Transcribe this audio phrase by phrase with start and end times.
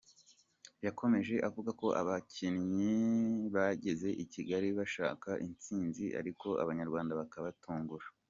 [0.85, 2.95] Yakomeje avuga ko abakinnyi
[3.55, 8.05] bageze I Kigali bashaka intsinzi ariko Abanyarwanda bakabatungura.